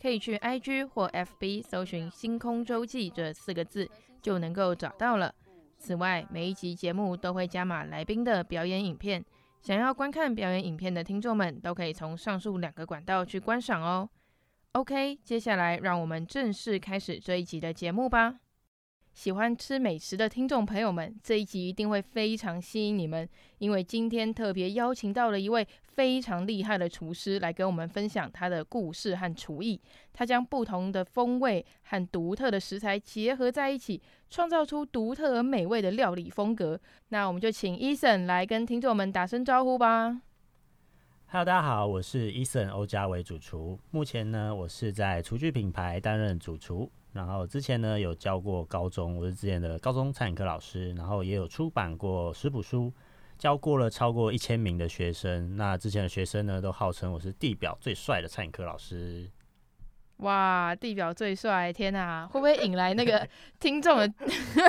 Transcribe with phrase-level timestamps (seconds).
[0.00, 3.88] 可以去 IG 或 FB 搜寻“星空周记”这四个字，
[4.20, 5.34] 就能够找到了。
[5.78, 9.24] 此外，每一集节目都会加码来宾的表演影片，
[9.60, 14.08] 想要观看表演影片的听众们，都可以从上述两个管道去观赏哦。
[14.72, 18.40] OK，接下来让我们正式开始这一集的节目吧。
[19.14, 23.26] 喜欢吃美食的听众朋友们，这一集一定会非常吸引你们，
[23.58, 29.80] 因为今天特别邀请到了一位非常厉害的厨师来跟我们分享他的故事和厨艺。
[30.12, 36.78] 他将不同的风味和独特的食材结合在一起，创造出独特而美味的料理风格。
[37.10, 40.22] 那我们就请 Eason 来跟听众们打声招呼吧。
[41.26, 43.78] Hello，大家好，我是 Eason 欧家维主厨。
[43.92, 46.90] 目前呢，我是在厨具品牌担任主厨。
[47.14, 52.92] 然后之前呢，有教过高中，我是之前的高中餐饮科老师，然后也有出版过食谱书，
[53.38, 55.56] 教过了超过一千名的学生。
[55.56, 59.30] 那之前的学生呢，都号称我是地表最帅的餐饮科老师。
[60.18, 61.72] 哇，地表最帅！
[61.72, 63.26] 天哪，会不会引来那个
[63.58, 64.12] 听众的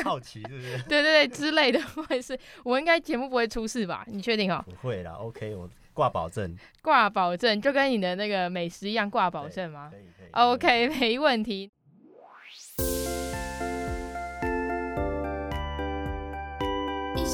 [0.03, 0.41] 好奇？
[0.43, 0.77] 是不是？
[0.89, 2.37] 对对对，之类的，会是？
[2.63, 4.03] 我应该节目不会出事吧？
[4.07, 4.63] 你确定哦？
[4.67, 6.55] 不会啦，OK，我挂保证。
[6.81, 9.89] 挂保证，就跟你的那个美食一样，挂保证吗？
[9.91, 10.29] 可以可以。
[10.31, 11.71] OK，没问题。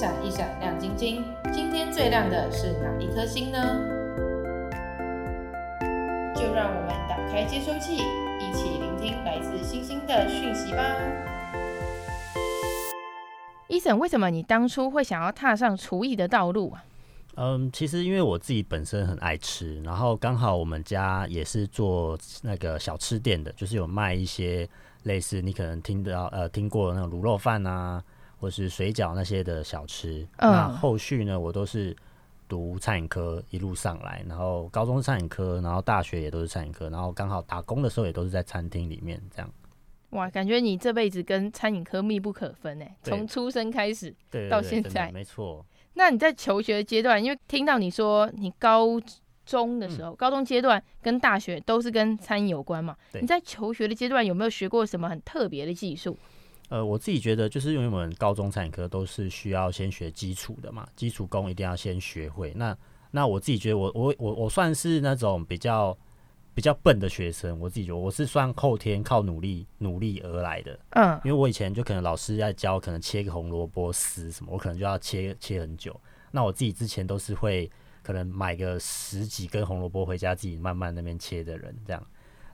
[0.01, 1.23] 闪一闪亮晶晶，
[1.53, 3.59] 今天最亮的是哪一颗星呢？
[6.35, 10.83] 就让我们打开接收器，一起聆听来自星星的讯息吧。
[13.69, 16.83] Eason，为什么你当初会想要踏上厨艺的道路啊？
[17.35, 24.67] 嗯，其实因为我自己本身很爱吃，然后刚好我们家也是做那个小吃店的，就是有卖一些
[25.03, 28.03] 类似你可能听到呃听过的那种卤肉饭啊。
[28.41, 31.95] 或是水饺那些的小吃，嗯、那后续呢，我都是
[32.49, 39.49] 读餐饮科一路上来，然后高中餐饮科，然后大学也都是餐饮科，然后刚好打工的时候也都是在餐厅里面这样。
[40.09, 44.13] 哇，感觉你这辈子跟餐饮科密不可分哎，从出生开始
[44.49, 45.63] 到现在，没错。
[45.93, 48.99] 那你在求学阶段，因为听到你说你高
[49.45, 52.97] 中的时候，嗯、高中阶段跟大学都是跟餐饮有关嘛？
[53.13, 56.17] 你在求学的阶段有没有学过什么很特别的技术？
[56.71, 62.53] 呃，我自己觉得，就是因为我们高中餐饮科都是需要先学基础的嘛，基础功一定要先学会。
[62.55, 62.75] 那
[63.11, 65.95] 那我自己觉得我，我我我我算是那种比较
[66.53, 70.79] 比较笨的学生，我自己觉得我是算后天靠努力努力而来的。
[70.91, 75.99] 嗯，因为我以前就可能老师在教，可能切个红萝卜丝什么，我可能就要切切很久。
[76.31, 77.69] 那我自己之前都是会
[78.01, 82.01] 可能买个十几根红萝卜回家自己慢慢那边切的人，这样。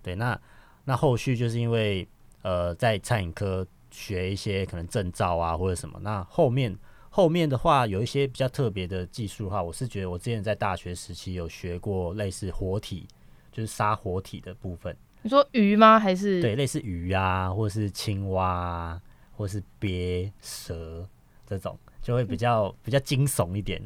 [0.02, 0.42] 对，那
[0.86, 2.08] 那后续就是因为
[2.42, 3.64] 呃在餐饮科。
[3.98, 6.78] 学一些可能证照啊或者什么，那后面
[7.10, 13.08] 后面的话有一些比较特别的技术的话，我是觉得我之前在大学时期有学过类似活体，
[13.52, 14.96] 就是杀活体的部分。
[15.24, 16.00] 你说鱼吗？
[16.00, 19.02] 还是对，类似鱼啊，或是青蛙啊，
[19.36, 21.10] 或是鳖蛇
[21.48, 23.82] 这种，就会比较比较惊悚一点。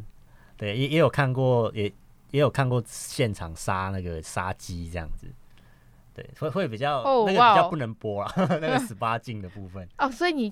[0.57, 1.85] 对，也也有看过，也
[2.31, 5.25] 也有看过现场杀那个杀鸡这样子。
[6.21, 9.83] 对，会会比较、oh, 那个比较不能播啊那个 十八禁的部分。
[9.97, 10.51] 哦，oh, 所以你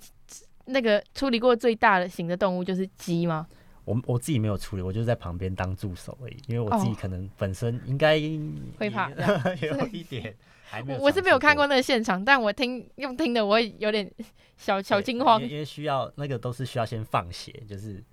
[0.65, 3.47] 那个处理过最大的型的动物就是鸡吗？
[3.85, 9.09] 我我自己没有处理，我就在旁边当助手而已，因为我自己可能本身应该、oh, 会怕，
[9.61, 10.35] 有一点
[10.69, 10.99] 还没有。
[10.99, 14.11] 我是没有看过那个现场，但我听用听的，我会有点
[14.57, 18.03] 小小惊慌，因为需要那个都是需要先放血，就是。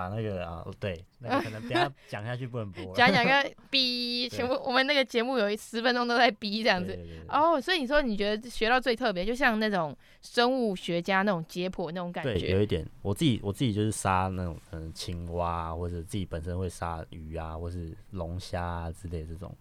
[0.00, 2.94] 把那个啊，对，那个可能等下 讲下去不能播。
[2.94, 6.98] 讲讲个逼，全部我们那个节目有一十分钟都在逼这样子。
[7.28, 12.32] 哦，oh, 所以你说你觉得学到最特别，就像那种生物学家那种解剖那种感觉。
[12.32, 12.86] 对，有一点。
[13.02, 19.54] 我自己我自己就是杀那种嗯青蛙，或者自己本身会杀鱼啊，或是龙虾啊之类的这种。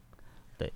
[0.57, 0.71] 对，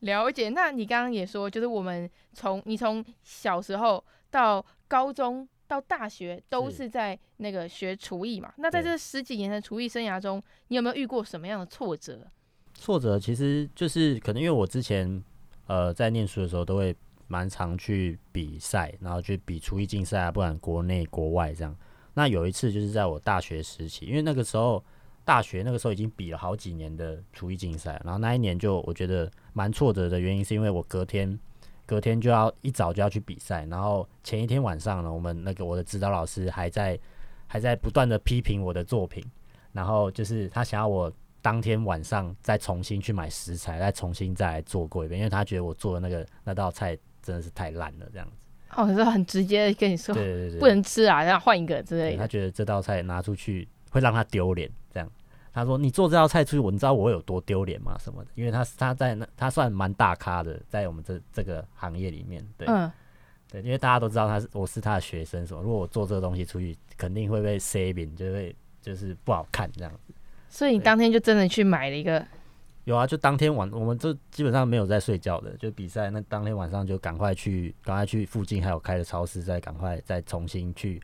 [0.00, 0.48] 了解。
[0.48, 8.52] 那你刚刚也说，就是我们从你从小时候到高中到大学都是在那个学厨艺嘛。
[8.56, 12.26] 那在这十几年的厨艺生涯中，你有没有遇过什么样的挫折？
[12.74, 15.22] 挫折其实就是可能因为我之前
[15.66, 16.94] 呃在念书的时候都会
[17.26, 21.76] 蛮常去比赛，然后去比厨艺竞赛啊，不管国内国外这样。
[22.14, 24.82] 那有一次就是在我大学时期，因为那个时候
[25.24, 31.38] 大学那个时候已经比了好几年的厨艺竞赛，然后那一年就我觉得蛮挫折的原因是因为我隔天
[31.86, 36.98] 隔天就要一早就要去比赛，然后前一天晚上呢，我们那个我的指导老师还在
[37.46, 39.24] 还在不断的批评我的作品，
[39.72, 41.10] 然后就是他想要我。
[41.42, 48.48] 当天晚上再重新去买食材，再重新再来做过一遍，因为他觉得我做的那个那道菜真的是太烂了，这样子。
[48.74, 52.18] 哦，可是很直接的跟你说，对对对，不能吃啊，然后换一个之类的。
[52.18, 55.08] 他觉得这道菜拿出去会让他丢脸，这样。
[55.56, 57.96] 他说：“你做这道菜出去，我你知道我有多丢脸吗？
[57.98, 58.30] 什么的？
[58.34, 62.92] 因为他他在那他算蛮大咖的，在我们这这个行业里面，对，嗯，
[63.50, 65.62] 对，因为大家都知道他是我是他的学生，什么？
[65.62, 70.12] 如果我做这个东西出去，肯定会被 saving，，就会就是不好看这样子。”
[70.50, 72.22] 所以你当天就真的去买了一个？
[72.84, 81.00] 有啊，就当天晚，我们就基本上没有在睡觉的，就比赛那当天晚上就赶快去，赶快去附近还有开的超市，再赶快再重新去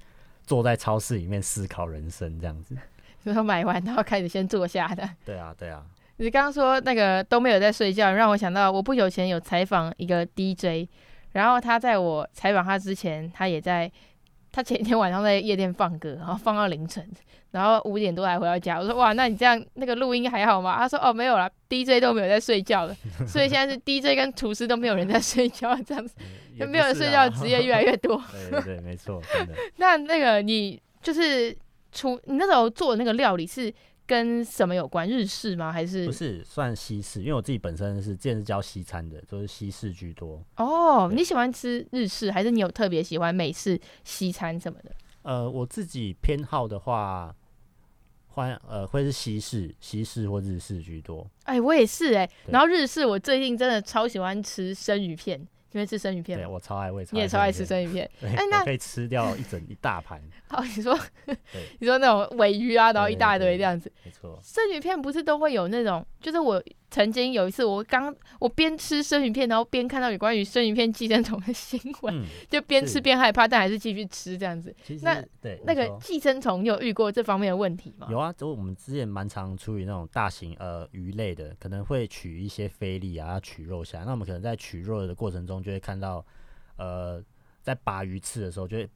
[0.46, 2.76] 坐在超市里面思考人生这样子。
[3.25, 5.09] 然后买完然后开始先坐下的。
[5.25, 5.83] 对啊，对啊。
[6.17, 10.89] 你刚刚说那个都没有在睡觉，让我想到我不久前有采访一个 DJ，
[11.33, 13.91] 然后他在我采访他之前，他也在。
[14.55, 17.03] 他前一天晚上在夜店放歌，然后放到凌晨，
[17.53, 18.79] 然后五点多才回到家。
[18.79, 20.77] 我说哇，那你这样那个录音还好吗？
[20.77, 22.95] 他说哦没有啦，DJ 都没有在睡觉了，
[23.27, 26.15] 所以现在是 DJ 跟厨师都没有人在睡觉，这样子，
[26.61, 28.23] 就没有人睡觉的职业越来越多。
[28.51, 29.55] 对对对，没错，真的。
[29.77, 31.57] 那那个你就是
[31.93, 33.73] 厨，你那时候做的那个料理是？
[34.05, 35.09] 跟什么有关？
[35.09, 35.73] 日式吗？
[35.73, 37.21] 还是不是算西式？
[37.21, 40.44] 因为我自己本身是之前是教西餐的，都、就是西式居多。
[40.56, 44.91] 哦，你喜欢吃日式，还是你有特别喜欢美式、西餐什么的？
[45.23, 47.35] 呃，我自己偏好的话，
[48.27, 51.25] 欢呃会是西式、西式或日式居多。
[51.45, 52.31] 哎、欸，我也是哎、欸。
[52.49, 55.41] 然后日式，我最近真的超喜欢吃生鱼片。
[55.73, 58.09] 因为吃生鱼片，对我超爱，我你也超爱吃生鱼片。
[58.23, 60.23] 哎，那可以吃掉一整一大盘。
[60.49, 60.99] 好，你说，
[61.81, 63.91] 你说那种尾鱼啊，然后一大堆这样子。
[64.05, 64.39] 没错。
[64.43, 66.63] 生鱼片不是都会有那种，就是我。
[66.93, 74.75] 曾经有一次我，我刚我边吃生鱼片，然后边看到有关于生鱼片寄生虫的新闻，嗯、 就边吃边害怕，但还是继续吃这样子。
[75.00, 78.09] 那对那个寄生虫，你有遇过这方面的问题吗？
[78.11, 84.05] 有啊，就我们之前蛮常处理那种大型呃鱼类的，可能会取一些菲力啊，要取肉下来。
[84.05, 86.23] 那我们可能在取肉的过程中，就会看到
[86.77, 87.25] 呃，
[87.62, 88.87] 在拔鱼刺的时候，就会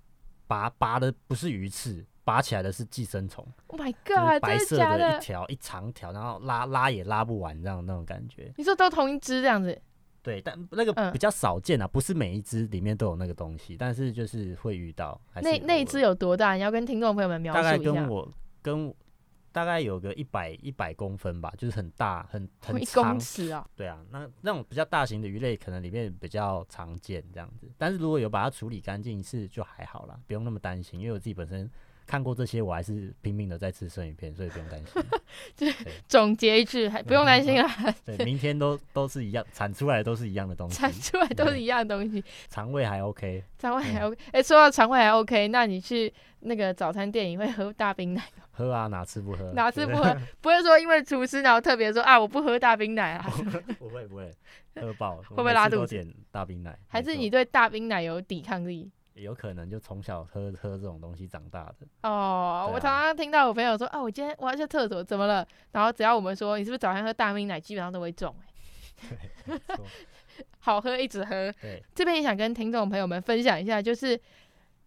[0.46, 2.04] 拔拔的不是鱼刺。
[2.26, 4.42] 拔起来的是寄生虫，Oh my god！
[4.42, 8.52] 白色的一条一长条，然后拉拉也拉不完，这样那种感觉。
[8.56, 9.80] 你说都同一只这样子？
[10.22, 15.20] 对，但那个比较少见啊，嗯、不是每一只里面都有那个东西，但是就是会遇到。
[15.36, 16.54] 那那一只有多大？
[16.54, 17.70] 你要跟听众朋友们描述一下。
[17.70, 18.28] 大概跟我
[18.60, 18.96] 跟我
[19.52, 22.80] 大概有个一百一百公分吧，就是很大很很长。
[22.80, 23.64] 一公尺啊？
[23.76, 27.70] 对啊，那那种比较大型的鱼类，可能里面比较常见这样子。
[27.78, 31.70] 但是如果有把它处理干净一次就还好啦，不用那么担心，因为我自己本身。
[32.06, 35.02] 看过这些，我还是拼命的在吃生鱼片，所以不用担心。
[35.56, 35.66] 就
[36.06, 37.68] 总结一句，还不用担心啊。
[38.06, 40.76] 对，明天都都是一样，产出来都是一样的东西。
[40.76, 42.22] 产出来都是一样的东西。
[42.48, 43.42] 肠胃还 OK。
[43.58, 44.16] 肠胃还 OK。
[44.26, 48.44] 哎、欸，说到肠胃还 OK，那你去那个早餐店，你会喝大冰奶吗？
[48.52, 49.52] 喝啊，哪次不喝？
[49.52, 50.16] 哪次不喝？
[50.40, 53.28] 不会说因为厨师然后特别说啊，我不喝大冰奶啊。
[53.78, 54.30] 不会不会，
[54.80, 55.94] 喝饱会不会拉肚子？
[55.94, 58.90] 点大冰奶，还是你对大冰奶有抵抗力？
[59.22, 62.64] 有可能就从小喝喝这种东西长大的哦。
[62.64, 65.46] 啊、我常常听到我朋友说啊，我今天我要去厕所，怎么了？
[65.72, 68.34] 然后只要我们说你是不是早上喝大冰奶，基本上都会中
[69.48, 69.58] 哎。
[70.58, 71.50] 好喝一直喝。
[71.62, 74.20] 对，这边也想跟听众朋友们分享一下，就是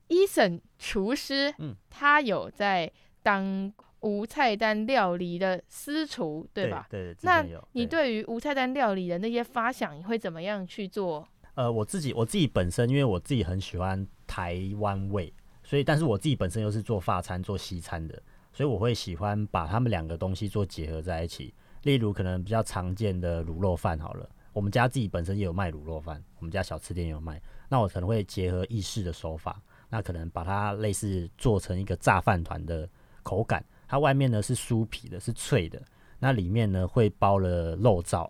[0.09, 2.91] Eason 厨师，嗯，他有在
[3.23, 6.85] 当无菜单料理的私厨，对吧？
[6.89, 11.27] 对，对，那你对于无菜单料理的那些发想，你会怎么样去做？
[11.59, 18.17] 呃，我自己我自己本身，因为我自己很喜欢台湾味，所以但是我自己本身又是做法餐、做西餐的，
[18.53, 21.53] 所以我会喜欢把他们两个东西做结合在一起。
[21.83, 27.41] 例如，可能比较常见的卤肉饭好了，我们家自己本身也有卖卤肉饭，我们家小吃店也有卖。
[27.67, 32.87] 那我可能会结合意式的手法，那可能把它类似做成一个炸饭团的
[33.21, 35.81] 口感，它外面呢是酥皮的，是脆的，
[36.19, 38.29] 那里面呢会包了肉燥。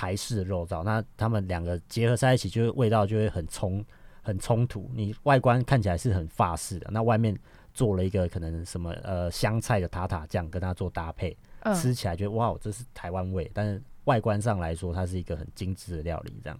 [0.00, 3.84] 台式的肉燥，那他们两个结合在一起，就是味道就会很冲
[4.22, 4.90] 很冲突。
[4.94, 7.38] 你外观看起来是很法式的，那外面
[7.74, 13.50] 做了一个可能什么呃香菜的塔塔酱跟它做搭配，嗯、吃起来觉得哇，这是台湾味。
[13.52, 16.58] 但是外观上来说，它是一个很精致的料理，这样。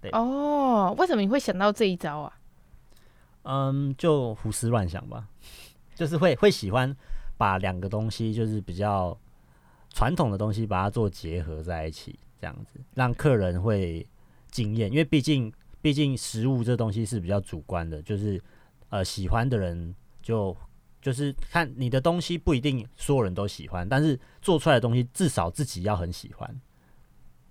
[0.00, 2.38] 对哦，为什么你会想到这一招啊？
[3.42, 5.26] 嗯，就胡思乱想吧，
[5.96, 6.96] 就是会会喜欢
[7.36, 9.18] 把两个东西，就是比较
[9.92, 12.16] 传统的东西，把它做结合在一起，
[12.46, 14.06] 这样子让客人会
[14.52, 14.88] 惊艳。
[14.88, 18.40] 因为毕竟毕竟食物这东西是比较主观的，就是
[18.90, 20.56] 呃喜欢的人就
[21.02, 26.60] 就是看你的东西不一定所有人都喜欢，但是做出来的东西至少自己要很喜欢。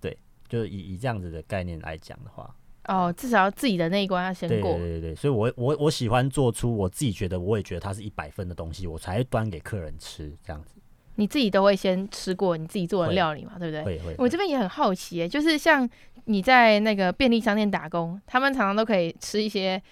[0.00, 0.16] 对，
[0.48, 2.56] 就以以这样子的概念来讲的话。
[2.88, 4.78] 哦，至少要自己的那一关要先过。
[4.78, 10.76] 对对对，所以我我我喜欢做出我自己觉得，我也觉得它是一百分的东西，我才会端给客人吃这样子。
[11.16, 13.58] 你自己都会先吃过你自己做的料理嘛？
[13.58, 13.84] 对不对？
[13.84, 14.14] 会会。
[14.16, 15.88] 我这边也很好奇，就是像
[16.24, 19.82] 你在那个便利商店打工，他们常常都可以吃一些。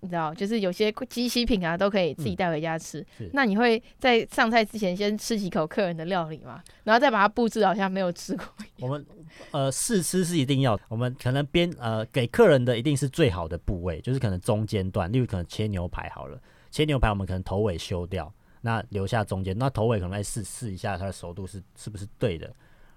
[0.00, 3.04] 你知道，就是有些机器品啊，都可以自己带回家吃。
[3.18, 6.62] 嗯、那你会在上菜之前先吃几口客人的料理吗？
[6.84, 8.44] 然后再把它布置好像没有吃过
[8.76, 8.88] 一样。
[8.88, 9.04] 我们
[9.50, 16.40] 呃试吃是一定要，我们可能边呃给客人的一定是最好的部位，就是可能中间段，例如可能切牛排好了，
[16.70, 18.32] 切牛排我们可能头尾修掉，
[18.68, 22.54] 那留下中间，那头尾可能来试试一下它的熟度是是不是对的。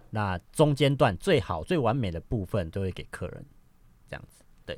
[0.09, 3.45] 那中间段最好最完美的部分都会给客人，
[4.09, 4.43] 这样子。
[4.65, 4.77] 对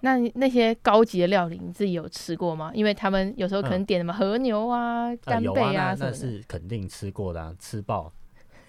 [0.00, 2.72] 那那些高级的料理，你自己有吃过吗？
[2.74, 8.10] 因为他们有时候可能点什么和牛啊、干贝啊什么的，那是肯定吃过的，啊，吃爆，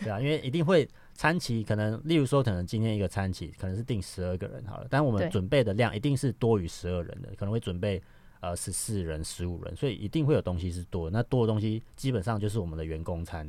[0.01, 8.04] 对啊，因为一定会餐期，可能例如说，可能今天一个餐期可能是定十二个人好了，但我们准备的量一定是多于十二人的，可能会准备
[8.41, 11.17] 呃十四人、十五人，所以一定会有东西是多的。
[11.17, 13.48] 那多的东西基本上就是我们的员工餐，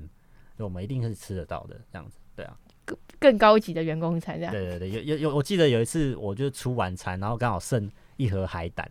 [0.56, 2.56] 所以我们一定是吃得到的，这样子，对啊。
[2.84, 4.52] 更更高级的员工餐这样。
[4.52, 8.90] 对对对，有有有，我记得有一次我就出晚餐，然后刚好剩一盒海胆，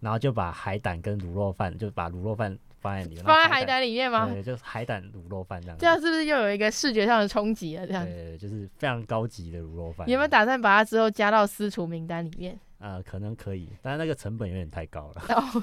[0.00, 4.28] 然后就把海胆跟卤肉饭，就把卤肉饭放在里面，放在海胆里面吗？
[4.32, 5.76] 对，就是海胆卤肉饭这样。
[5.76, 7.84] 这样是不是又有一个视觉上的冲击了？
[7.84, 8.04] 这样。
[8.06, 10.06] 对，就是非常高级的卤肉饭。
[10.06, 12.56] 你有没有打算把它之后加到私厨名单里面？
[12.82, 15.22] 呃，可能可以，但是那个成本有点太高了。
[15.28, 15.62] 哦，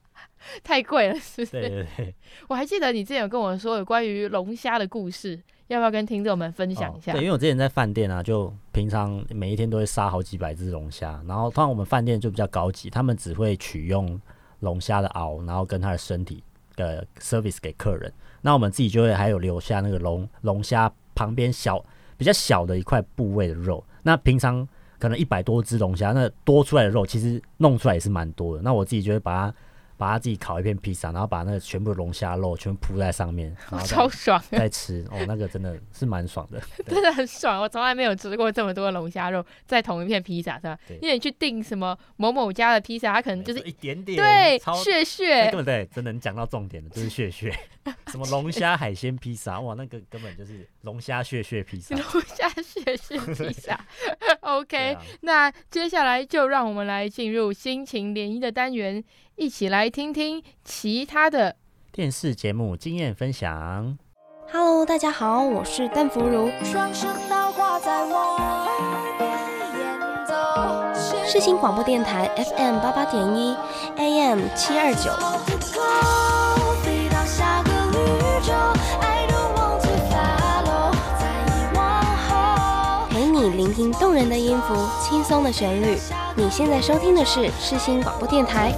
[0.64, 1.60] 太贵了，是不是？
[1.60, 2.14] 对对对。
[2.48, 5.40] 我还记得你之前有跟我说有关于龙虾的故事。
[5.68, 7.12] 要不要跟听众们分享一下？
[7.12, 7.14] 哦？
[7.14, 14.20] 对，因为我之前在饭店啊，就平常每一天都会杀好几百只龙虾，然后通常我们饭店就比较高级，他们只会取用
[14.60, 16.44] 龙虾的螯，然后跟它的身体
[16.76, 18.12] 的 service 给客人。
[18.42, 21.82] 那我们自己就会还有留下那个龙龙虾旁边小
[22.18, 23.82] 比较小的一块部位的肉。
[24.02, 24.68] 那平常
[25.04, 28.62] 可能一百多只龙虾，那多出来的肉其实弄出来也是蛮多的。
[28.62, 29.54] 那我自己就会把它。
[29.96, 37.60] 把它自己烤一片披萨，然后把那个全部龙虾肉全部铺在上面， 然后超爽，再吃哦，那个真的是蛮爽的， 真的很爽。
[37.62, 45.88] 我从来没有吃过这么多的龙虾肉在同一片披萨上，因为你去订什么某某家的披萨，它可能就是一点点，对，血血，对不对？
[45.94, 47.52] 真的，你讲到重点的，就是血血。
[48.08, 53.78] 什么龙虾海鲜披萨，哇，那个根本就是龙虾血血披萨，龙虾血血披萨。
[54.40, 59.02] OK，、啊、那接下来就让我们来进入心情涟漪的单元。
[59.36, 61.56] 一起来听听其他的
[61.90, 63.98] 电视节目经验分享。
[64.52, 66.48] Hello，大家好，我是邓福如。
[71.26, 73.56] 世新广播电台 FM 八八点一
[73.96, 75.10] ，AM 七二九。
[83.10, 85.98] 陪你聆听动人的音符，轻松的旋律。
[86.36, 88.72] 你现在收听的是世新广播电台。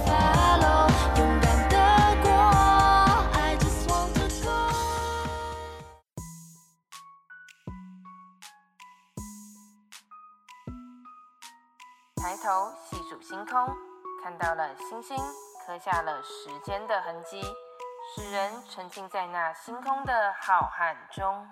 [14.77, 15.17] 星星，
[15.65, 17.41] 刻下了时间的痕迹，
[18.15, 21.47] 使人沉浸在那星空的浩瀚中。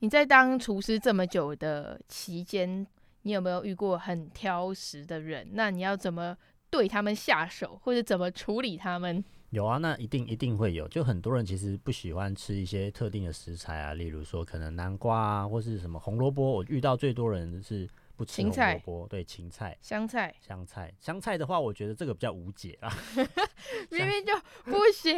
[0.00, 2.86] 你在当厨师这么久的期间，
[3.22, 5.48] 你有没有遇过很挑食的人？
[5.52, 6.36] 那你要怎么
[6.70, 9.24] 对他们下手，或者怎么处理他们？
[9.48, 10.86] 有啊，那一定一定会有。
[10.86, 16.48] 就很多人其实不喜欢吃一些特定的食材啊，例如说可能南瓜啊，或是什么红萝卜。
[16.48, 17.88] 我遇到最多人是
[18.20, 22.92] 不吃红萝卜，对，芹菜、香菜、香菜、香菜的话，我觉得这个比较无解啊，
[23.90, 25.16] 明明就不行。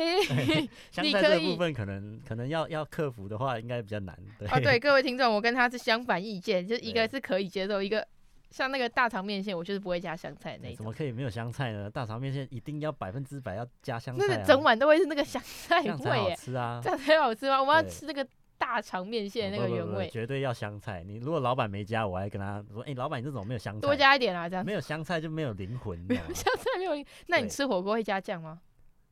[0.93, 4.17] 香菜这部分可能可能要要克服的话，应该比较难。
[4.39, 8.07] 对啊，对， 各位听众，我跟他是相反意见，就是一个是可以接受，一个。
[8.53, 10.77] 像那个大肠面线，我就是不会加香菜那种。
[10.77, 11.89] 怎么可以没有香菜呢？
[11.89, 14.29] 大肠面线一定要百分之百要加香菜，啊。
[14.29, 16.81] 那整碗都会是那个香菜味耶，这样才好吃啊！
[16.85, 17.59] 这样才好吃吗？
[17.63, 18.23] 我们要吃那个
[18.63, 21.03] 大肠面线那个原味，哦不不不不，绝对要香菜。
[21.03, 25.99] 你如果老板没加，我还跟他说：“哎、欸，老板，你这种没有香菜，多加一点啊！”这样没有香菜就没有灵魂。
[26.09, 26.93] 没有香菜没有，
[27.27, 28.61] 那你吃火锅会加酱吗？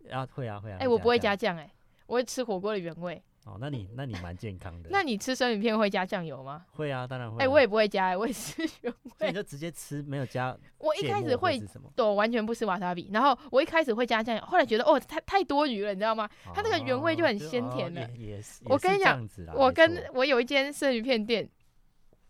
[0.08, 0.76] 啊，会啊会啊。
[0.76, 1.68] 哎、欸，我不会加酱，哎，
[2.06, 3.20] 我会吃火锅的原味。
[3.50, 4.88] 哦，那你那你蛮健康的。
[4.92, 6.64] 那你吃生鱼片会加酱油吗？
[6.70, 7.38] 会啊，当然会、啊。
[7.40, 9.26] 哎、欸，我也不会加，我也吃原味。
[9.28, 10.56] 你就直接吃，没有加。
[10.78, 11.60] 我一开始会，
[11.96, 13.10] 对，我完全不吃瓦萨比。
[13.12, 16.28] 然后我一开始会加酱油，后来觉得哦，太太多余了，你知道吗？
[16.46, 18.08] 哦、它那个原味就很鲜甜的。
[18.16, 18.62] 也是。
[18.66, 21.48] 我跟你讲，我跟我有一间生鱼片店。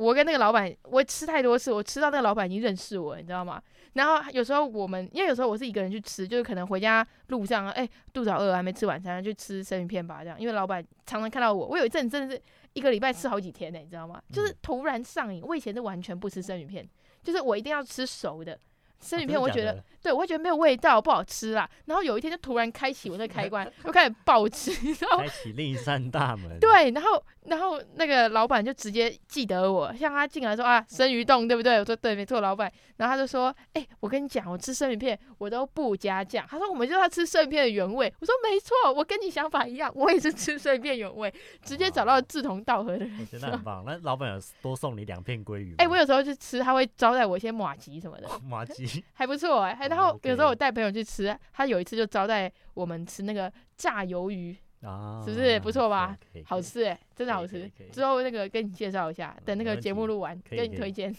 [0.00, 3.62] 我跟那个老板，我吃太多次，我吃到那个老板已经认识我，你知道吗？
[3.92, 10.40] 然后有时候我们，因为有时候我是一个人去吃，就是可能回家路上，哎、欸，肚子好饿，还没吃晚餐，就吃生鱼片吧，这样。
[10.40, 12.42] 因为老板常常看到我，我有一阵真的是
[12.72, 14.22] 一个礼拜吃好几天呢，你知道吗？
[14.32, 15.42] 就是突然上瘾。
[15.44, 16.88] 我以前是完全不吃生鱼片，
[17.22, 18.58] 就是我一定要吃熟的。
[19.00, 21.68] 生鱼片我觉得，哦、对我会觉得没有味道，不好吃啦。
[21.86, 25.24] 然后有一天就突然开启我的开关，我开始暴吃，你知道吗？
[25.24, 26.58] 开启另一扇大门。
[26.58, 31.78] 对，然后然后那个老板就直接记得我，像他进来说啊，生鱼冻对不对？
[31.78, 32.72] 我说对，没错，老板。
[32.96, 36.46] 然后他就说，哎、欸，我跟你讲，我吃生鱼片我都不加酱。
[36.48, 38.12] 他说我们就要吃生鱼片的原味。
[38.20, 43.18] 我说没错，我跟你想法一样，我也是吃生鱼片原味，直接找到志同道合的人。
[43.18, 43.82] 我觉得很棒。
[43.86, 45.74] 那老板有多送你两片鲑鱼？
[45.78, 48.28] 哎、欸，我有时候去吃，他会招待我一些马吉什么的。
[48.46, 49.89] 马吉还不错哎、欸。
[49.90, 56.16] 然后有时候我带朋友去吃，他有一次就招待我们吃那个炸鱿鱼，啊、是不是不错吧？
[56.44, 57.70] 好吃哎、欸，真的好吃。
[57.92, 61.14] 之后那个跟你介绍一下，等那个节目录完，跟你推荐。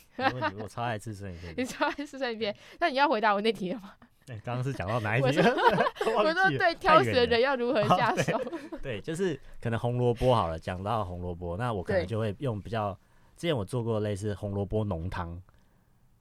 [0.58, 2.56] 我超爱吃生鱼片， 你超爱吃生鱼片。
[2.80, 3.94] 那你要回答我那题了吗？
[4.46, 5.28] 刚刚是讲到哪一题？
[6.16, 8.40] 我说对，挑食的人要如何下手？
[8.82, 12.98] 对，对，就是可能红萝卜好了，讲到红萝卜，那我可能就会用比较，
[13.36, 15.42] 之前我做过类似红萝卜浓汤。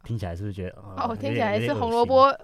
[0.03, 1.15] 听起来是不是觉得哦？
[1.15, 2.35] 听起来是红萝卜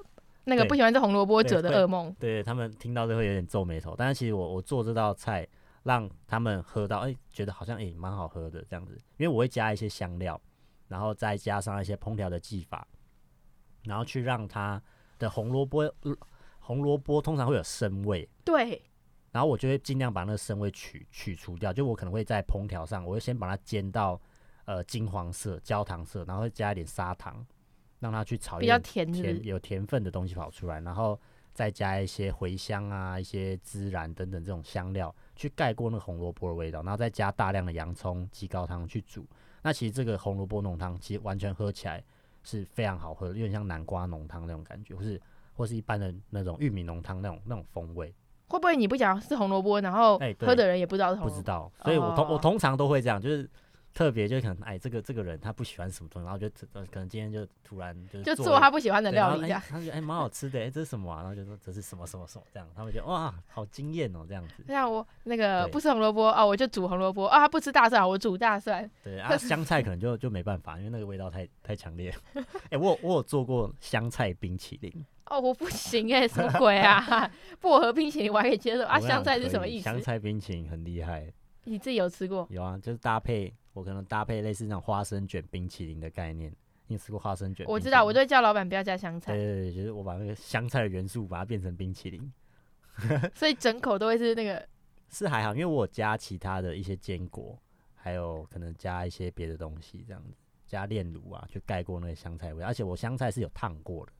[0.45, 2.15] 那个不喜欢吃红萝卜者的噩梦。
[2.21, 3.95] 对，对他们听到都会有点皱眉头。
[3.97, 5.47] 但是其实我我做这道菜，
[5.83, 8.97] 让他们喝到，哎、欸，觉得好像哎蛮、欸、好喝的这样子。
[9.17, 10.41] 因为我会加一些香料，
[10.89, 12.87] 然后再加上一些烹调的技法，
[13.85, 14.81] 然后去让它
[15.19, 15.93] 的红萝卜
[16.61, 18.29] 红萝卜通常会有生味。
[18.45, 18.83] 对。
[19.33, 21.73] 然后我就会尽量把那个生味取取除掉。
[21.73, 24.21] 就我可能会在烹调上，我会先把它煎到。
[24.67, 27.47] 呃，金黄色、焦糖色，然后会加一点砂糖，
[28.01, 29.49] 让它去炒一点甜，比较甜是不是？
[29.49, 31.17] 有甜分的东西跑出来，然后
[31.55, 39.25] 再加一些茴香啊、一些孜然等等这种香料，去盖过那个红萝卜的味道，然后再加大量的洋葱、鸡高汤去煮。
[39.63, 42.03] 那其实这个红萝卜浓汤，其实完全喝起来
[42.43, 45.21] 是非常好喝的，有点像南瓜浓汤那种感觉，或是
[45.55, 48.13] 或是一般的那种玉米浓汤那种那种风味。
[48.49, 51.37] 会不会你不讲是红萝卜，然后喝的人也不知道是红萝卜？
[51.37, 53.49] 不知道，所以我通、哦、我通常都会这样，就是。
[53.97, 56.47] 特别就可能哎，这个这个人他不喜欢什么东西，然后就
[56.93, 61.23] 可能今天就突然就做就做他不喜欢的料理，他觉得哎蛮好吃的，哎这是什么啊？
[61.23, 64.63] 然后就说这是什么什么什么这样，他们觉得哇好惊艳哦这样子。
[64.69, 68.87] 像我那个不吃红萝卜啊，我就煮红萝卜啊，他不吃大蒜，我煮大蒜。
[69.03, 72.15] 对啊，香菜可能就就没办法，因为那个味道太太强烈。
[72.69, 74.93] 哎，我我有做过香菜冰淇淋。
[75.31, 77.31] 哦，我不行哎，什么鬼啊？
[77.63, 79.85] 薄荷冰淇淋我还可以接受啊，香菜是什么意思？
[79.85, 81.33] 香菜冰淇淋很厉害。
[81.65, 82.47] 你自己有吃过？
[82.51, 83.53] 有啊，就是搭配。
[83.77, 86.51] 我可能搭配类似那种花生卷冰淇淋的概念，
[86.87, 87.67] 你吃过花生卷？
[87.69, 89.35] 我知道，我就会叫老板不要加香菜。
[89.35, 92.33] 对对对，就是我把那个香菜的元素把它变成冰淇淋，
[93.37, 94.67] 所以整口都会是那个。
[95.11, 97.57] 是还好，因为我有加其他的一些坚果，
[97.95, 100.35] 还有可能加一些别的东西，这样子
[100.65, 102.65] 加炼乳啊，去盖过那个香菜味。
[102.65, 104.13] 而且我香菜是有烫过的，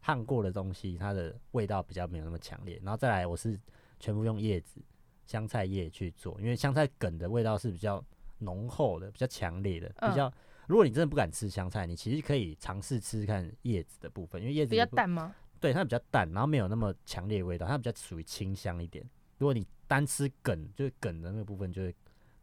[0.00, 2.80] 烫过的东西它的味道比较没有那么强烈。
[2.82, 3.60] 然后再来，我是
[4.00, 4.80] 全部用叶子
[5.26, 8.02] 香菜叶去做，因为香菜梗的味道是比较。
[8.38, 10.28] 浓厚的，比较强烈的，比较。
[10.28, 10.32] 嗯、
[10.66, 15.34] 如果你真的不敢吃香菜，你其实可以尝试吃看叶子的部分，因为叶子比较淡吗？
[15.60, 19.04] 对，它比较淡，然后没有那么强烈的味道，它比较属于清香一点。
[19.38, 21.94] 如果你单吃梗，就是梗的那个部分，就是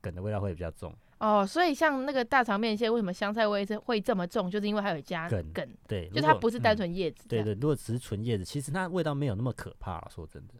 [0.02, 0.94] 梗的味道会比较重。
[1.20, 4.52] 哦，所以像那个大肠面线，为什么香菜味是会这么重？
[4.52, 5.52] 就是因为它有加梗。
[5.54, 7.30] 梗对，就它不是单纯叶子、嗯。
[7.30, 10.06] 对，对对，如果只是纯叶子，其实它味道没有那么可怕。
[10.10, 10.56] 说真的，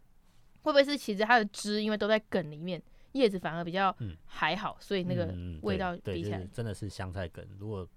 [0.62, 2.82] 会不会是其实它的汁因为都在梗里面？
[3.16, 3.94] 叶子反而比较
[4.26, 7.48] 还好，嗯、所以那个味道比起来、嗯、真的是香菜根。
[7.58, 7.88] 如果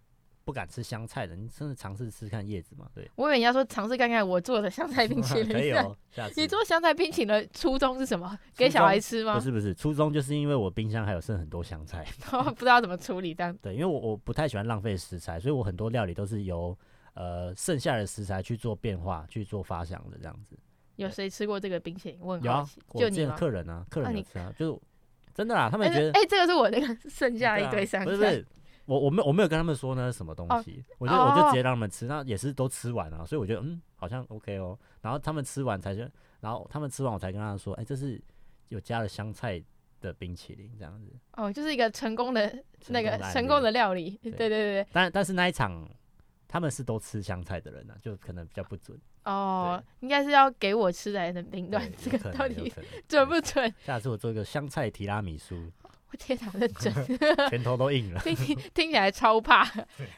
[0.45, 2.87] 不敢吃香菜的，你真的尝试吃看叶子嘛？
[2.95, 5.53] 对，我以为你要说尝试看看我做的香菜冰淇淋。
[5.53, 5.95] 可以哦。
[6.35, 8.35] 你做香菜冰淇淋的初衷是什么？
[8.55, 9.35] 给小孩吃吗？
[9.35, 12.03] 不是不是，初衷就是因为我冰箱还有剩很多香菜，
[12.55, 13.55] 不知道怎么处理这样。
[13.61, 16.75] 对，因为我我不太喜欢浪费食材，所以我很多料理都是由
[17.13, 20.57] 呃剩下的食材去做变化、去做发想的这样子。
[20.95, 22.19] 有谁吃过这个冰淇淋？
[22.19, 24.81] 我很有啊，就你客人啊，客人有吃啊，就。
[25.39, 28.05] 真的啦，他们觉得哎、欸欸，这个是我那个 剩下一堆香菜。
[28.05, 28.45] 不是不是，
[28.83, 34.77] 我我没有我没有跟他们说那是什么东西，哦、我就我就直接让他们吃，那也是都吃完了，所以我觉得嗯好像 OK 哦。
[35.01, 36.01] 然后他们吃完才就，
[36.41, 38.21] 然后他们吃完我才跟他们说，哎、欸，这是
[38.67, 39.63] 有加了香菜
[40.01, 41.07] 的冰淇淋这样子。
[41.37, 42.53] 哦，就是一个成功的
[42.89, 44.19] 那个成功的料理。
[44.21, 44.87] 对对对对。
[44.91, 45.89] 但但是那一场
[46.49, 48.99] 他们是都吃香菜的人呢、啊，就可能比较不准。
[49.23, 52.71] 哦，应该是要给我吃才能评断这个到底
[53.07, 53.71] 准不准。
[53.85, 55.55] 下次我做一个香菜提拉米苏，
[56.11, 56.93] 我天哪，认真，
[57.49, 58.35] 拳头都硬了，听
[58.73, 59.63] 听起来超怕。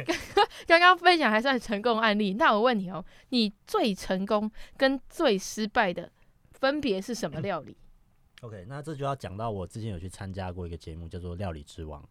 [0.65, 6.09] 刚刚分享还算成功案例，那我问你哦，你最成功跟最失败的
[6.53, 7.75] 分别是什么料理？
[8.41, 12.01] OK，那这就要讲到我之前有去参加过一个节目，叫做《料理之王》，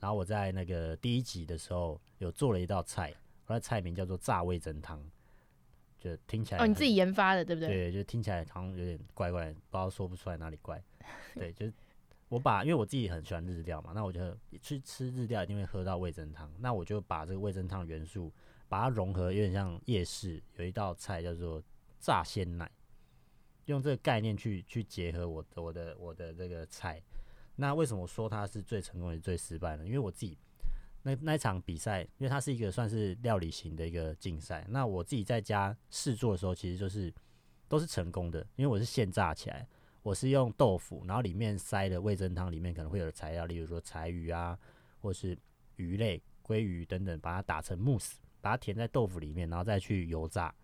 [0.00, 3.14] 然后我在那个第一集的时候有做了一道菜，
[3.46, 5.02] 我的菜名叫做炸味噌汤。
[6.02, 7.68] 就听起来哦，你自己研发的对不对？
[7.68, 10.82] 对，就听起来好像有点怪怪，不知道说不出来哪里怪。
[11.36, 11.72] 对，就是
[12.28, 18.32] 我把，因为我自己很喜欢日料嘛，那我就去吃日料一定会喝到味噌汤，那我就把这个味噌汤元素
[18.68, 21.62] 把它融合，有点像夜市有一道菜叫做
[22.00, 22.68] 炸鲜奶，
[23.66, 27.00] 用这个概念去去结合我的我的我的这个菜。
[27.54, 29.86] 那为什么说它是最成功也是最失败呢？
[29.86, 30.36] 因为我自己。
[31.04, 37.12] 那那场比赛，因为它是一个算是料理型的一个竞赛，那我自己在家试做的时候，其实就是
[37.68, 39.66] 都是成功的，因为我是现炸起来，
[40.02, 44.56] 我是用豆腐，然后里面塞的味噌汤里面可能会有的材料，例如说柴鱼啊，
[45.00, 45.36] 或是
[45.74, 50.54] 鱼类、鲑鱼等等，把它打成慕斯，把它填在豆腐里面，然后再去油炸，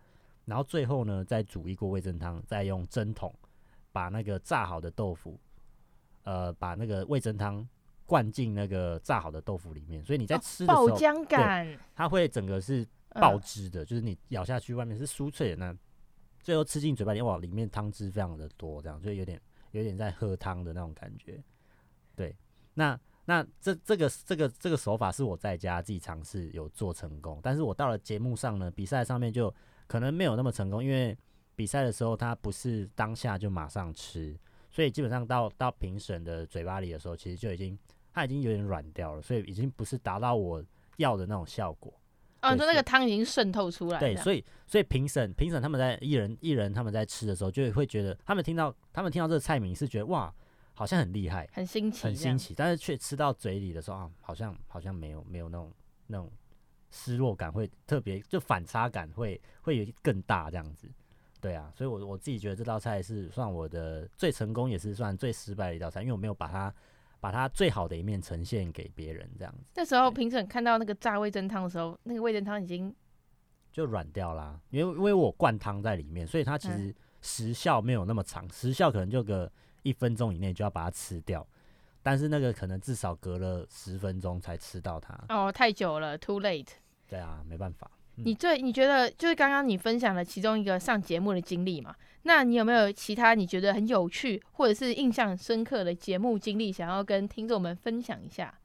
[0.45, 3.33] 然后最后呢，再煮一锅味噌汤，再用蒸桶
[3.91, 5.37] 把那个炸好的豆腐，
[6.23, 7.67] 呃，把那个味噌汤。
[8.09, 15.77] 灌进那个炸好的豆腐里面，所以你在吃的时候，爆浆感，它会整个是爆汁的，就是你咬下去，外面是酥脆的，那
[16.41, 19.39] 最后吃进嘴巴里，哇，里面汤汁非常的多，这样就有点
[19.73, 21.39] 有点在喝汤的那种感觉。
[22.15, 22.35] 对，
[22.73, 29.53] 那那这这个这个这个手法是我在家自己尝试有做成功，但是我到了节目上呢，比赛上面就
[29.85, 31.15] 可能没有那么成功，因为
[31.55, 34.35] 比赛的时候它不是当下就马上吃，
[34.71, 37.77] 所以基本上到到评审的嘴巴里的时候，其实就已经。
[38.19, 40.63] 它已经有点软掉了，所以已经不是达到我
[40.97, 41.93] 要的那种效果。
[42.41, 43.99] 哦，就那个汤已经渗透出来了。
[43.99, 50.33] 对，所以所以评审评审他们在艺人艺人他们在吃的时候，就会觉得他们听到他们听到这个菜名是觉得哇，
[50.73, 52.53] 好像很厉害，很新奇，很新奇。
[52.55, 55.73] 但是却吃到嘴里的时候啊，好像好像没有没有那种
[56.07, 56.31] 那种
[56.91, 60.89] 失落感，会特别就反差感会会有更大这样子。
[61.41, 66.73] 对啊，所以我我自己觉得这道菜是算我的最成功，也是算最失败的一道菜，因为我没有把它。
[67.19, 69.63] 把它最好的一面呈现给别人，这样子。
[69.75, 72.93] 那时候评审看到那个炸味噌汤的时候，那个味噌汤已经
[73.71, 79.51] 就软掉啦，因为因为我灌汤在里面，所以它其实时效没有那么长，嗯、时效可能就个
[79.83, 81.45] 一分钟以内就要把它吃掉，
[82.01, 85.17] 但是那个可能至少隔了十分钟才吃到它。
[85.29, 86.69] 哦，太久了，too late。
[87.07, 87.89] 对啊，没办法。
[88.23, 91.95] 你最你觉得就是刚刚你分享了其中一个上节目的经历嘛？
[92.23, 98.59] 那你有没有其他你觉得很有趣或者是印象深刻的节目经历，想要跟听众们分享一下？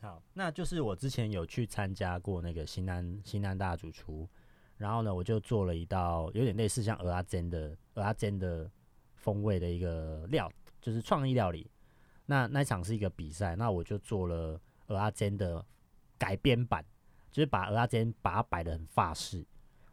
[0.00, 4.28] 好，那就是我之前有去参加过那个新南新南大主厨，
[4.78, 8.70] 然后呢，我就做了一道有点类似像鹅阿煎的鹅阿煎的
[9.14, 11.70] 风味的一个料，就是创意料理。
[12.26, 15.64] 那那场是一个比赛，那我就做了鹅阿煎的
[16.22, 16.84] 改编版。
[17.32, 19.42] 就是把鹅啊煎把它摆的很法式。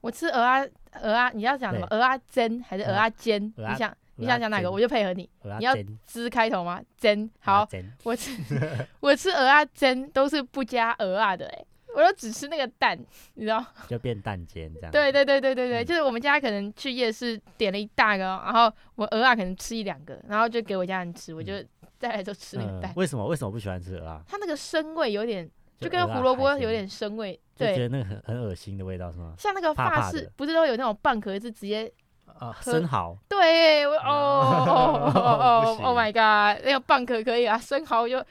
[0.02, 0.60] 我吃鹅啊
[1.02, 1.88] 鹅啊，你要讲什么？
[1.90, 3.42] 鹅啊煎还是鹅啊煎？
[3.56, 4.70] 你想你想讲哪个？
[4.70, 5.30] 我就配合你。
[5.58, 5.74] 你要
[6.06, 6.82] 滋开头吗？
[6.98, 7.66] 煎好。
[8.04, 8.32] 我吃
[9.00, 11.66] 我吃鹅啊煎都是不加鹅啊的，哎，
[11.96, 13.00] 我都只吃那个蛋，
[13.36, 13.66] 你知道？
[13.88, 14.92] 就变蛋煎这样。
[14.92, 21.54] 对对对对对对，就是我们家可能去夜市点了一大个，然后我鹅啊可能吃一两个，然后就给我家人吃，我就
[21.98, 22.92] 再来就吃那个蛋。
[22.98, 24.22] 为什么为什么不喜欢吃鹅啊？
[24.28, 25.50] 它那个生味有点。
[25.80, 29.34] 就跟胡萝卜有点生味，对，觉得那个很很恶心的味道是吗？
[29.38, 31.90] 像那个法式，不是都有那种蚌壳是直接
[32.26, 33.18] 啊生蚝？
[33.30, 38.22] 对，哦哦哦，Oh my god，那个蚌壳可以啊，生蚝就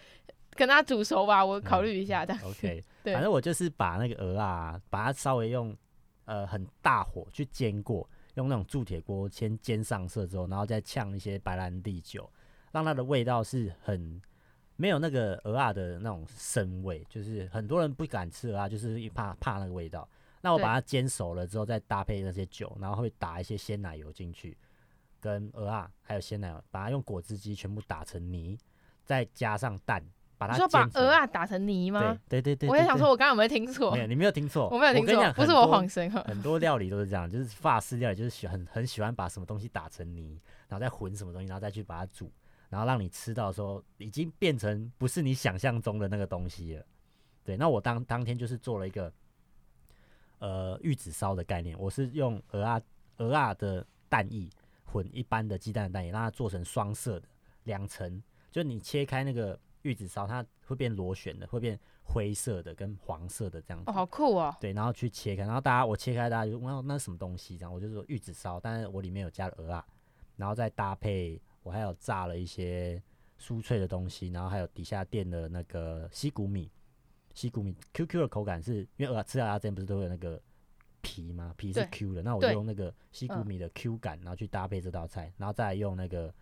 [0.50, 2.42] 跟它煮熟吧，我考虑一下这样。
[2.44, 5.74] OK，对，反正我就是把那个鹅啊，把它稍微用
[6.26, 12.30] 呃很大火去煎过，用那种铸铁锅先煎上色之后，然后再呛一些白兰地酒，
[12.72, 14.20] 让它的味道是很。
[14.80, 20.08] 没有那个鹅啊的那种生味，就是很多人不敢吃蚵仔，就是怕怕那个味道。
[20.40, 24.56] 那我把它煎熟了之后，再搭配那些酒，然后会打一些鲜奶油进去，
[25.20, 28.56] 跟鹅啊还有鲜奶油，把它用果汁机全部打成泥，
[29.04, 30.00] 再加上蛋，
[30.38, 30.52] 把它。
[30.52, 32.16] 你说把蚵仔打成泥吗？
[32.28, 32.70] 对对对，对。
[32.70, 33.90] 我也想说，我刚刚有没有听错？
[33.90, 34.68] 没有，你没有听错。
[34.68, 36.08] 我没有听错，不是我谎神。
[36.08, 42.30] 很多料理都是这样，就是法式料理，就是喜很很喜欢把什么东西打成泥，然后再混什么东西，然后再去把它煮。
[42.68, 46.84] 然后让你吃到说已经变成不是你想象中的那个东西了，
[47.44, 47.56] 对。
[47.56, 49.12] 那我当当天就是做了一个
[50.38, 52.80] 呃玉子烧的概念，我是用鹅啊
[53.16, 54.48] 鹅啊的蛋液
[54.84, 57.28] 混一般的鸡蛋的蛋液，让它做成双色的
[57.64, 58.22] 两层。
[58.50, 63.90] 就你切开那个玉子烧，它会变螺旋的，会变灰色的跟黄色的这样子。
[63.90, 64.54] 哦，好酷哦。
[64.60, 67.56] 对，然后去切开，然后大家我切开，大家就问那是什么东西？
[67.58, 69.86] 这样我就说玉子烧，但是我里面有加了鹅啊，
[70.36, 73.00] 然后再搭配我还有炸了一些
[73.38, 76.70] 酥脆的东西，然后还有底下垫的那个西谷米，
[77.34, 80.40] 西谷米 QQ 的口感是因为蚵仔吃蚵仔煎不是都有那个
[81.02, 81.54] 皮吗？
[81.58, 86.34] 皮是 Q 的，那我就用那个西谷米的 Q 感，然后去搭配这道菜，然后再用那个。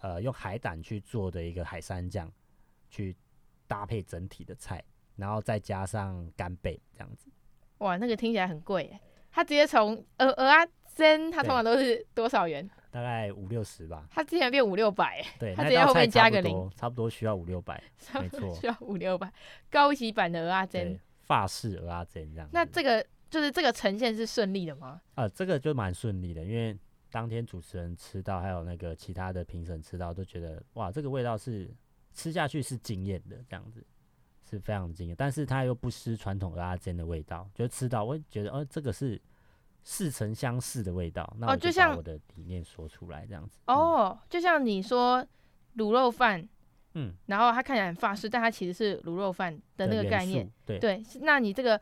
[0.00, 2.30] 呃，用海胆去做的一个海山酱，
[2.90, 3.16] 去
[3.66, 4.84] 搭配整体的菜，
[5.16, 7.30] 然后再加上干贝这样子。
[7.78, 9.00] 哇，那个听起来很贵耶！
[9.30, 12.68] 它直接从蚵蚵仔煎，它通常都是多少元？
[12.94, 14.06] 大概五六十吧。
[14.08, 17.82] 他之前变五六百，对，他直接后面加个零，差不多需要五六百，
[18.14, 19.32] 没错， 需要五六百，
[19.68, 22.48] 高级版的蚵仔煎，法式蚵仔煎这样。
[22.52, 25.00] 那这个就是这个呈现是顺利的吗？
[25.16, 26.78] 啊、呃，这个就蛮顺利的，因为。
[27.10, 31.72] 当天主持人吃到，还有那个其他的评审吃到，都觉得哇，这个味道是
[32.12, 33.86] 吃下去是惊艳的，这样子
[34.50, 35.14] 是非常惊艳。
[35.16, 39.16] 但是它又不失传统蚵仔煎的味道，就吃到我觉得，哦，这个是
[39.84, 41.32] 似曾相似的味道。
[41.38, 43.60] 那我就把我的理念说出来，这样子。
[43.68, 45.24] 哦，就像你说
[45.76, 46.44] 卤肉饭，
[46.94, 50.50] 嗯，然后它看起来很法式，但它其实是卤肉饭的那个概念。
[50.66, 51.80] 对对，那你这个。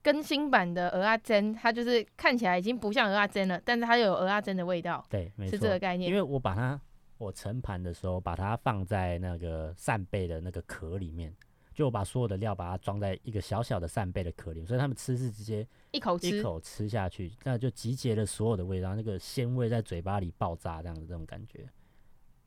[0.00, 5.04] 更新版的鹅阿珍，它就是看起来已经不像鹅阿珍了，但是它又有鹅阿珍的味道。
[5.10, 6.08] 对，没错，是这个概念。
[6.08, 6.80] 因为我把它，
[7.18, 11.34] 我盛盘的时候把它放在那个扇贝的那个壳里面，
[11.78, 21.70] 就把所有的料把它装在一个小小的扇贝的壳里面，所以他们吃是直接一口吃，一口吃下去，那就集结了所有的味道，那个鲜味在嘴巴里爆炸，这样的这种感觉，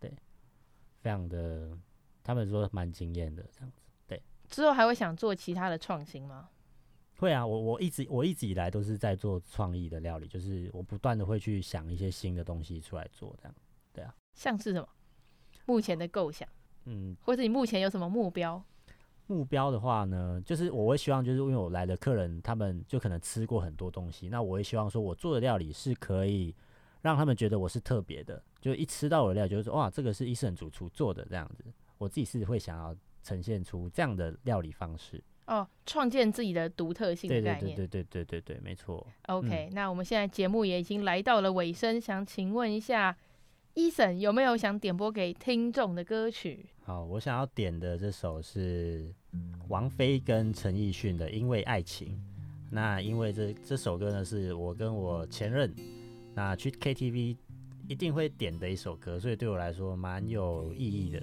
[0.02, 0.14] 对，
[1.00, 1.72] 非常的，
[2.22, 3.82] 他们说蛮惊艳的这样子。
[4.06, 6.50] 对，之后还会想做其他的创新吗？
[7.16, 13.56] 会啊，我我一直我一直以来都是在做创意的料理，就是我不断的会去想一些新的东西出来做，这样，
[13.94, 14.14] 对啊。
[14.34, 14.90] 像是什么？
[15.64, 16.46] 目前的构想，
[16.84, 18.62] 嗯，或者你目前有什么目标？
[19.32, 26.54] 目标的话呢，就是我会希望，就是因为我来的客人，他们就可能吃过很多东西，那我会希望说我做的料理是可以
[27.02, 31.64] 让他们觉得我是特别的，就一吃到我的料，就是说哇，这个是伊森主厨做的这样子。
[31.98, 35.24] 我自己是会想要呈现出这样的料理方式。
[35.48, 39.06] 哦，创建自己的独特性的概念，对对对对对对对，没错。
[39.28, 43.18] OK，嗯，那我们现在节目也已经来到了尾声，想请问一下
[43.76, 46.68] ，Eason 有没有想点播给听众的歌曲？
[46.84, 49.14] 好，我想要点的这首是
[49.68, 52.08] 王菲跟陈奕迅的《因为爱情》。
[52.70, 55.74] 那因为这这首歌呢，是我跟我前任
[56.34, 57.36] 那去 KTV
[57.88, 61.22] 一定会点的一首歌，所以对我来说蛮有意义的。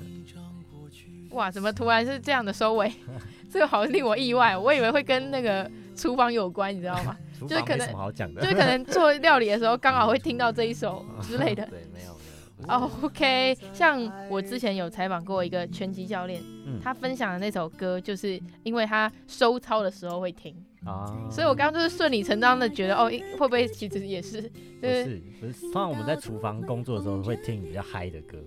[1.30, 2.92] 哇，怎么突然是这样的收尾？
[3.50, 7.16] 这个好令我意外，我以为会跟那个厨房有关，你知道吗？
[7.48, 7.86] 就是可能，
[8.34, 11.64] 就是可能做料理的时候 刚好会听到这一首之类的。
[11.66, 12.37] 对，没有没有。
[12.66, 24.42] 哦，OK，像我之前有采访过一个拳击教练，嗯，他分享的那首歌，就是因为他收操的时候会听啊，所以我刚刚就是顺理成章的觉得，哦，会不会其实也是？
[24.82, 28.38] 就是不是，通常我们在厨房工作的时候会听比较嗨的歌。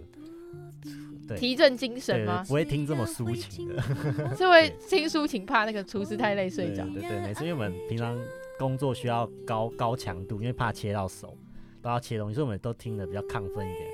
[1.37, 2.43] 提振精神吗？
[2.45, 3.81] 不会听这么抒情的，
[4.35, 6.83] 是会听抒情，怕那个厨师太累睡着。
[6.87, 8.19] 对对对，没错，因为我们平常
[8.59, 11.37] 工作需要高高强度，因为怕切到手，
[11.81, 13.87] 都要切东西，所以我们都听的比较亢奋一点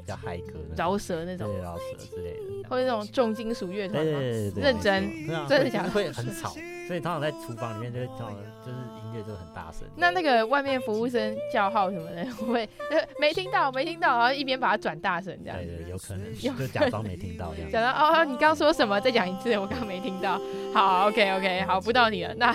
[0.00, 4.12] 比较嗨歌，饶舌那种，对饶舌之类的，或者那种重金属乐团吗？
[4.18, 5.90] 对对对，认真，真的假的？
[5.90, 6.54] 会很吵。
[6.88, 8.34] 所以通常在厨房里面就会，通常
[8.66, 9.86] 就是音乐就很大声。
[9.94, 12.68] 那那个外面服务生叫号什么的， 会
[13.20, 15.56] 没听到，没听到，然后一边把它转大声这样。
[15.56, 17.70] 对，对对，有可能，就假装没听到这样。
[17.70, 19.00] 假装哦，你刚说什么？
[19.00, 20.40] 再讲一次，我刚刚没听到。
[20.74, 22.34] 好，OK OK，好，不到你了。
[22.34, 22.52] 那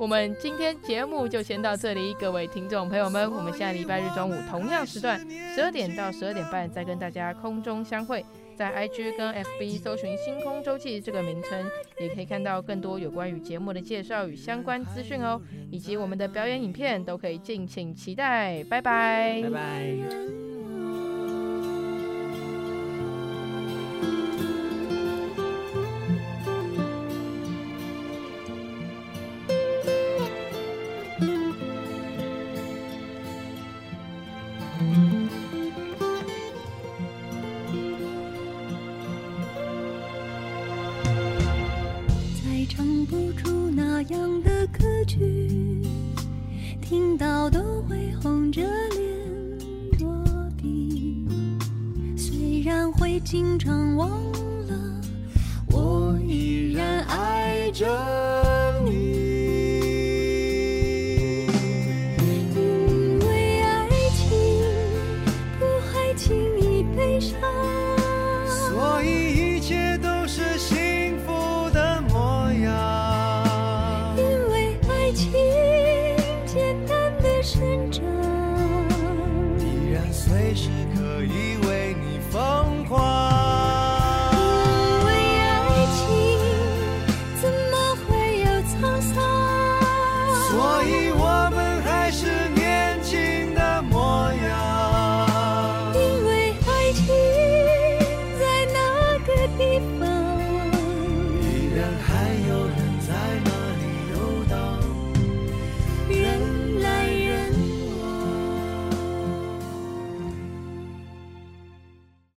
[0.00, 5.20] 我们今天节目就先到这里，各位听众朋友们，我们下礼拜日中午同样时段，
[5.54, 8.24] 十二点到十二点半再跟大家空中相会。
[8.56, 15.38] 在 IG 跟 FB 搜寻“星空周记”这个名称，也可以看到更多有关于节目的介绍与相关资讯哦，
[15.70, 18.64] 以及我们的表演影片都可以敬请期待。
[18.64, 20.49] 拜拜，拜拜。
[57.82, 58.09] 爱